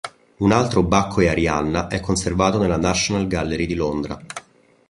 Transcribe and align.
Un 0.37 0.51
altro 0.51 0.81
"Bacco 0.81 1.21
e 1.21 1.27
Arianna" 1.29 1.85
è 1.87 1.99
conservato 1.99 2.57
nella 2.57 2.77
National 2.79 3.27
Gallery 3.27 3.67
di 3.67 3.75
Londra. 3.75 4.19